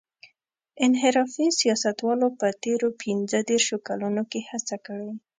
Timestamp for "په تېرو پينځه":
2.39-3.39